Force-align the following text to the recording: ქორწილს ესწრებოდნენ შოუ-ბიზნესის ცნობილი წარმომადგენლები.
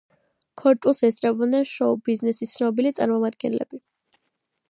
ქორწილს 0.61 1.01
ესწრებოდნენ 1.09 1.67
შოუ-ბიზნესის 1.73 2.57
ცნობილი 2.57 2.95
წარმომადგენლები. 3.01 3.83